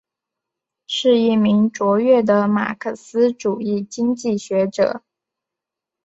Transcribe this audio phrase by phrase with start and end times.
[0.87, 5.03] 是一名卓越的马克思主义经济学者。